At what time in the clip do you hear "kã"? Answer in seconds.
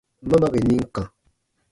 0.95-1.03